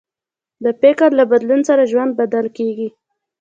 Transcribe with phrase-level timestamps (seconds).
[0.63, 2.89] د فکر له بدلون سره ژوند بدل کېږي.